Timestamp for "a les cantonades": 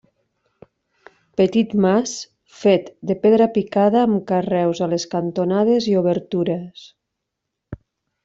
4.85-5.89